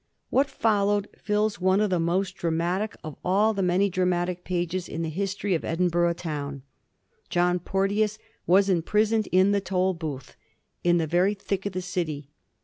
[0.29, 4.89] 63 What followed fills one of the most dramatic of all the many dramatic pages
[4.89, 6.63] in the history of Edinburgh town.
[7.29, 8.17] John Porteons
[8.47, 10.33] was imprisoned in the Tolbooth,
[10.83, 12.31] in the very thick of the city.